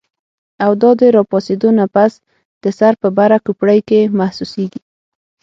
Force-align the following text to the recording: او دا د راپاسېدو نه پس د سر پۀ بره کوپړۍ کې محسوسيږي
او 0.63 0.71
دا 0.81 0.89
د 0.99 1.01
راپاسېدو 1.15 1.69
نه 1.79 1.85
پس 1.93 2.11
د 2.63 2.65
سر 2.77 2.93
پۀ 3.01 3.09
بره 3.17 3.37
کوپړۍ 3.45 3.79
کې 3.89 3.99
محسوسيږي 4.17 4.81